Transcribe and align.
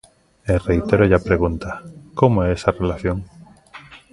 E 0.51 0.53
reitérolle 0.67 1.17
a 1.19 1.25
pregunta: 1.29 1.69
¿como 2.19 2.37
é 2.45 2.47
esa 2.57 2.75
relación? 2.81 3.17